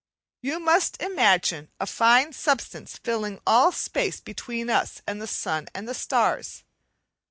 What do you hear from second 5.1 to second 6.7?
the sun and the starts.